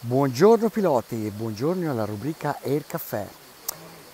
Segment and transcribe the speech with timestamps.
[0.00, 3.26] Buongiorno piloti e buongiorno alla rubrica Air Caffè.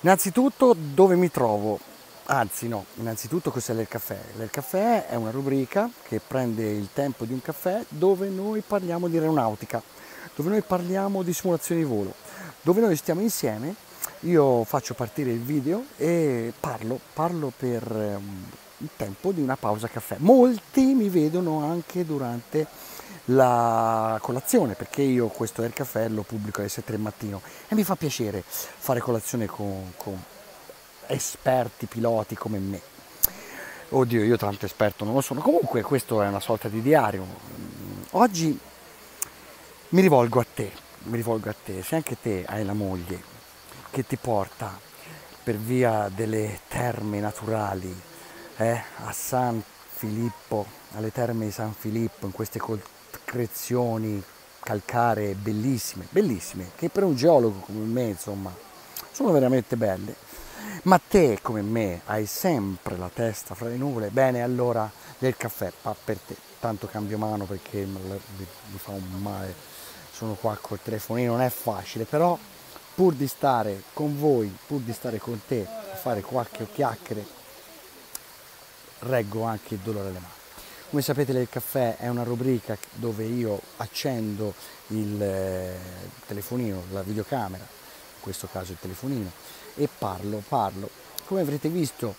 [0.01, 1.79] Innanzitutto dove mi trovo?
[2.25, 4.19] Anzi no, innanzitutto cos'è l'Air Caffè?
[4.37, 9.09] L'Air Caffè è una rubrica che prende il tempo di un caffè dove noi parliamo
[9.09, 9.83] di aeronautica,
[10.35, 12.15] dove noi parliamo di simulazioni di volo,
[12.63, 13.75] dove noi stiamo insieme,
[14.21, 18.47] io faccio partire il video e parlo, parlo per um,
[18.79, 20.17] il tempo di una pausa caffè.
[20.21, 22.67] Molti mi vedono anche durante
[23.27, 27.85] la colazione perché io questo Air Caffè lo pubblico alle 7 del mattino e mi
[27.85, 30.23] fa piacere fare colazione con, con
[31.07, 32.81] esperti piloti come me.
[33.91, 35.41] Oddio, io tanto esperto non lo sono.
[35.41, 37.25] Comunque questo è una sorta di diario.
[38.13, 38.59] Oggi
[39.91, 40.73] mi rivolgo a te,
[41.05, 43.33] mi rivolgo a te, se anche te hai la moglie
[43.91, 44.77] che ti porta
[45.43, 47.95] per via delle terme naturali
[48.57, 49.63] eh, a San
[49.93, 52.59] Filippo, alle terme di San Filippo, in queste
[53.35, 54.23] concrezioni
[54.61, 58.55] calcaree bellissime, bellissime, che per un geologo come me, insomma,
[59.11, 60.15] sono veramente belle.
[60.85, 64.89] Ma te, come me, hai sempre la testa fra le nuvole, bene, allora
[65.19, 66.37] del caffè fa per te.
[66.61, 69.53] Tanto cambio mano perché mi fa un male,
[70.13, 72.39] sono qua col telefonino, non è facile, però
[72.95, 77.27] pur di stare con voi, pur di stare con te, a fare qualche chiacchiere,
[79.01, 80.43] reggo anche il dolore alle mani.
[80.95, 84.55] Come sapete il caffè è una rubrica dove io accendo
[84.91, 85.77] il eh,
[86.25, 89.29] telefonino, la videocamera, in questo caso il telefonino,
[89.75, 90.89] e parlo, parlo.
[91.25, 92.15] Come avrete visto,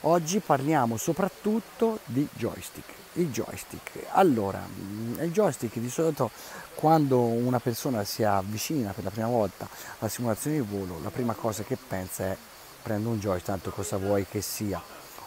[0.00, 2.90] oggi parliamo soprattutto di joystick.
[3.16, 4.06] Il joystick.
[4.12, 6.30] Allora, mm, il joystick di solito
[6.74, 11.34] quando una persona si avvicina per la prima volta alla simulazione di volo, la prima
[11.34, 12.36] cosa che pensa è
[12.82, 14.82] prendo un joystick, tanto cosa vuoi che sia.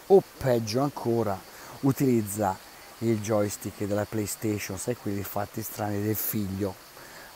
[0.06, 1.38] O peggio ancora,
[1.82, 2.66] utilizza
[3.02, 6.74] il joystick della PlayStation, sai quelli fatti strani del figlio.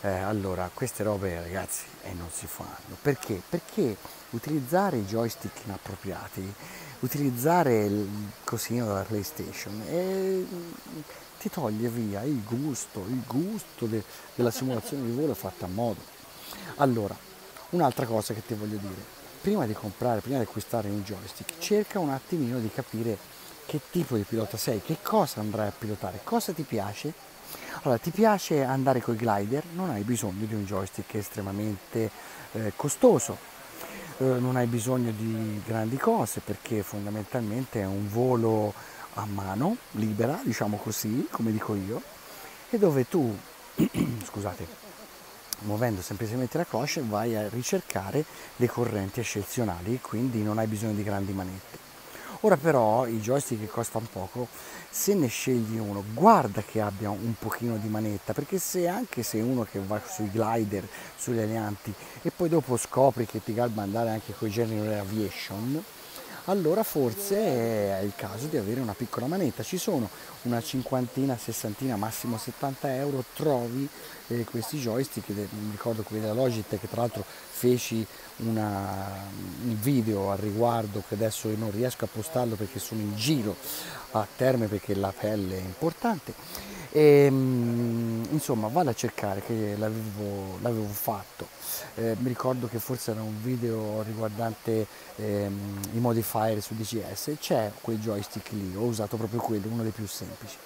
[0.03, 2.97] Eh, allora, queste robe ragazzi eh, non si fanno.
[3.01, 3.41] Perché?
[3.49, 3.97] Perché
[4.31, 6.53] utilizzare i joystick inappropriati,
[7.01, 8.09] utilizzare il
[8.45, 10.47] cosino della PlayStation eh,
[11.39, 14.03] ti toglie via il gusto, il gusto de,
[14.35, 16.01] della simulazione di volo fatta a modo.
[16.77, 17.17] Allora,
[17.71, 19.03] un'altra cosa che ti voglio dire,
[19.41, 23.17] prima di comprare, prima di acquistare un joystick, cerca un attimino di capire
[23.67, 27.13] che tipo di pilota sei, che cosa andrai a pilotare, cosa ti piace.
[27.83, 32.11] Allora, ti piace andare con i glider, non hai bisogno di un joystick estremamente
[32.53, 33.37] eh, costoso,
[34.19, 38.73] eh, non hai bisogno di grandi cose perché fondamentalmente è un volo
[39.15, 42.01] a mano, libera, diciamo così, come dico io,
[42.71, 43.37] e dove tu,
[44.25, 44.67] scusate,
[45.61, 48.25] muovendo semplicemente la cloche vai a ricercare
[48.57, 51.84] le correnti eccezionali, quindi non hai bisogno di grandi manette.
[52.45, 54.49] Ora però i joystick che costano poco,
[54.91, 59.41] se ne scegli uno, guarda che abbia un pochino di manetta, perché se anche sei
[59.41, 61.91] uno che va sui glider, sugli alianti
[62.21, 65.83] e poi dopo scopri che ti garba andare anche con i General Aviation,
[66.47, 69.63] allora forse è il caso di avere una piccola manetta.
[69.63, 70.09] Ci sono
[70.43, 73.89] una cinquantina, sessantina, massimo 70 euro, trovi
[74.29, 78.07] eh, questi joystick, mi ricordo quelli della Logitech, tra l'altro feci
[78.37, 79.27] una,
[79.63, 83.57] un video al riguardo che adesso non riesco a postarlo perché sono in giro
[84.13, 86.35] a terme perché la pelle è importante.
[86.97, 91.49] E, ehm, insomma, vado a cercare che l'avevo, l'avevo fatto
[91.97, 97.71] eh, mi ricordo che forse era un video riguardante ehm, i modifier su DCS, c'è
[97.81, 100.57] quel joystick lì, ho usato proprio quello, uno dei più semplici.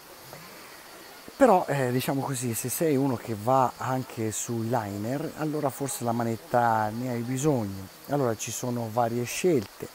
[1.37, 6.13] Però eh, diciamo così, se sei uno che va anche sui liner, allora forse la
[6.13, 7.87] manetta ne hai bisogno.
[8.09, 9.87] Allora ci sono varie scelte,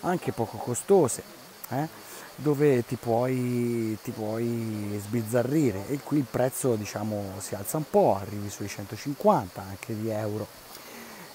[0.00, 1.22] anche poco costose,
[1.68, 1.88] eh,
[2.36, 8.16] dove ti puoi, ti puoi sbizzarrire e qui il prezzo diciamo si alza un po',
[8.16, 10.46] arrivi sui 150 anche di euro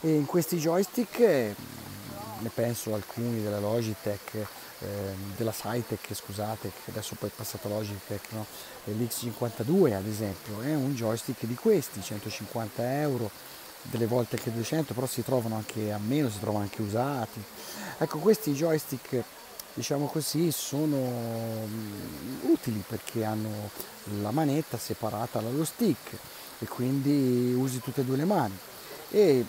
[0.03, 1.55] e in questi joystick eh,
[2.39, 4.87] ne penso alcuni della Logitech, eh,
[5.37, 8.45] della Cytec, scusate, che adesso poi è passato Logitech, no?
[8.85, 13.29] l'X52 ad esempio, è un joystick di questi, 150 euro,
[13.83, 17.41] delle volte che 200, però si trovano anche a meno, si trovano anche usati.
[17.99, 19.23] Ecco, questi joystick,
[19.73, 23.69] diciamo così, sono mm, utili perché hanno
[24.21, 26.17] la manetta separata dallo stick
[26.59, 28.57] e quindi usi tutte e due le mani
[29.09, 29.45] e,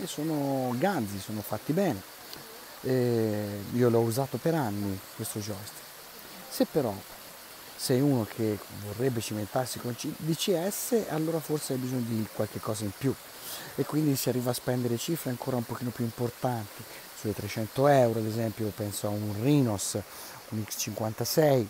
[0.00, 2.00] e sono ganzi, sono fatti bene.
[2.82, 5.80] E io l'ho usato per anni questo joystick.
[6.48, 6.94] Se però
[7.76, 12.92] sei uno che vorrebbe cimentarsi con DCS, allora forse hai bisogno di qualche cosa in
[12.96, 13.14] più
[13.74, 16.82] e quindi si arriva a spendere cifre ancora un pochino più importanti,
[17.22, 19.96] sulle 300 euro ad esempio, penso a un Rhinos,
[20.48, 21.66] un X56,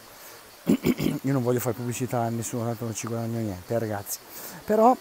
[1.22, 4.18] io non voglio fare pubblicità a nessuno, tanto non ci guadagno niente, eh, ragazzi,
[4.64, 4.96] però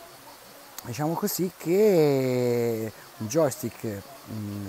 [0.83, 4.67] diciamo così che un joystick mh, mm,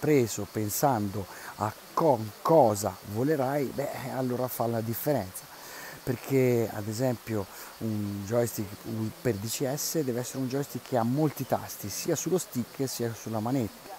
[0.00, 1.24] preso pensando
[1.56, 5.44] a con cosa volerai, beh allora fa la differenza.
[6.02, 7.46] Perché ad esempio
[7.78, 8.68] un joystick
[9.20, 13.40] per DCS deve essere un joystick che ha molti tasti sia sullo stick sia sulla
[13.40, 13.95] manetta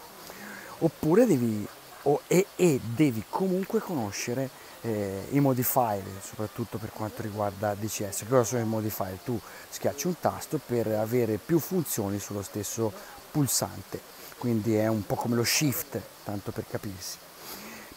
[0.79, 1.67] oppure devi
[2.03, 4.49] o, e, e devi comunque conoscere
[4.81, 8.25] eh, i modifier, soprattutto per quanto riguarda DCS.
[8.29, 9.17] Cosa sono i modifier?
[9.23, 9.39] Tu
[9.69, 12.91] schiacci un tasto per avere più funzioni sullo stesso
[13.31, 13.99] pulsante,
[14.37, 17.17] quindi è un po' come lo shift, tanto per capirsi.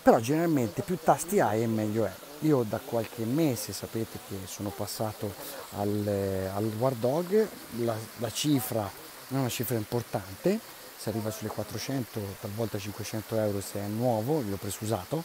[0.03, 2.13] Però generalmente più tasti hai e meglio è.
[2.41, 5.35] Io da qualche mese sapete che sono passato
[5.77, 7.47] al, al War Dog,
[7.81, 8.91] la, la cifra
[9.29, 10.59] è una cifra importante,
[11.01, 15.25] si arriva sulle 400, talvolta 500 euro se è nuovo, io ho preso usato,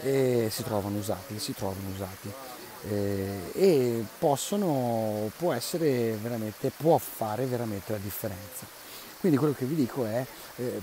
[0.00, 2.32] e si trovano usati, si trovano usati.
[2.88, 8.64] Eh, e possono, può essere veramente, può fare veramente la differenza.
[9.20, 10.24] Quindi quello che vi dico è
[10.56, 10.80] eh,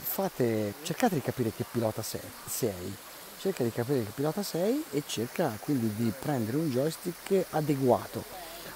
[0.00, 2.96] fate, cercate di capire che pilota sei, sei,
[3.40, 8.22] cerca di capire che pilota sei e cerca quindi di prendere un joystick adeguato.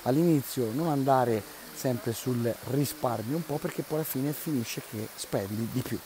[0.02, 1.42] All'inizio non andare
[1.76, 5.98] sempre sul risparmio un po' perché poi alla fine finisce che spendi di più.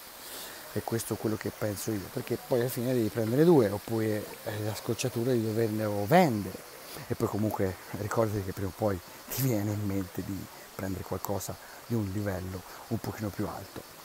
[0.72, 4.24] E questo è quello che penso io, perché poi alla fine devi prendere due oppure
[4.44, 6.68] hai la scocciatura di doverne vendere.
[7.06, 10.36] E poi comunque ricordati che prima o poi ti viene in mente di
[10.74, 11.56] prendere qualcosa
[11.86, 13.98] di un livello un pochino più alto.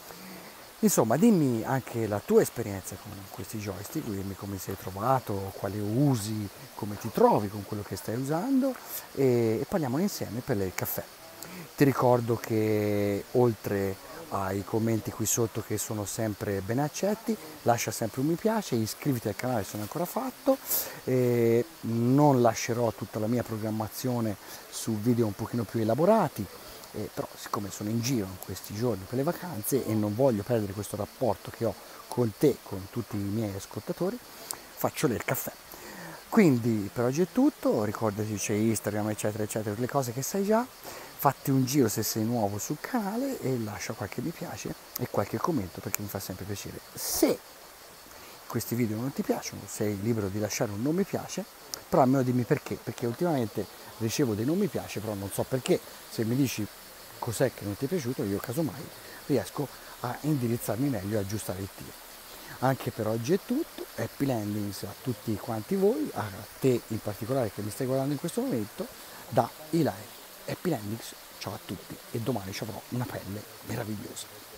[0.79, 6.47] Insomma, dimmi anche la tua esperienza con questi joystick, dimmi come sei trovato, quali usi,
[6.75, 8.75] come ti trovi con quello che stai usando
[9.13, 11.03] e, e parliamone insieme per il caffè.
[11.75, 13.95] Ti ricordo che oltre
[14.29, 19.27] ai commenti qui sotto che sono sempre ben accetti, lascia sempre un mi piace, iscriviti
[19.27, 20.57] al canale se non è ancora fatto,
[21.03, 24.35] e non lascerò tutta la mia programmazione
[24.69, 26.45] su video un pochino più elaborati,
[26.94, 30.44] eh, però siccome sono in giro in questi giorni per le vacanze e non voglio
[30.44, 31.75] perdere questo rapporto che ho
[32.07, 34.18] con te, con tutti i miei ascoltatori,
[34.75, 35.51] faccio del caffè.
[36.27, 40.65] Quindi per oggi è tutto, ricordati c'è Instagram eccetera eccetera, le cose che sai già
[41.25, 45.39] fatti un giro se sei nuovo sul canale e lascia qualche mi piace e qualche
[45.39, 46.80] commento perché mi fa sempre piacere.
[46.94, 47.39] Se
[48.45, 51.44] questi video non ti piacciono, sei libero di lasciare un non mi piace,
[51.89, 53.66] però almeno dimmi perché, perché ultimamente
[53.98, 55.80] ricevo dei non mi piace, però non so perché,
[56.12, 56.63] se mi dici
[57.18, 58.88] cos'è che non ti è piaciuto, io casomai
[59.25, 59.68] riesco
[60.01, 61.92] a indirizzarmi meglio e aggiustare il tiro.
[62.60, 66.24] Anche per oggi è tutto, happy landings a tutti quanti voi, a
[66.60, 68.86] te in particolare che mi stai guardando in questo momento,
[69.30, 70.14] da Ilaria.
[70.47, 74.55] Happy Landings, ciao a tutti e domani ci avrò una pelle meravigliosa.